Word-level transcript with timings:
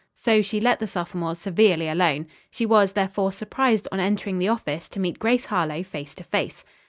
So 0.15 0.41
she 0.41 0.59
let 0.59 0.79
the 0.79 0.87
sophomores 0.87 1.37
severely 1.37 1.87
alone. 1.87 2.25
She 2.49 2.65
was, 2.65 2.93
therefore, 2.93 3.31
surprised 3.31 3.87
on 3.91 3.99
entering 3.99 4.39
the 4.39 4.47
office 4.49 4.89
to 4.89 4.99
meet 4.99 5.19
Grace 5.19 5.45
Harlowe 5.45 5.83
face 5.83 6.15
to 6.15 6.23
face. 6.23 6.63